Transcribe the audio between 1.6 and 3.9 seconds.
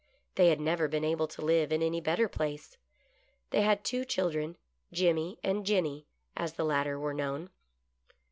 in any better place. They had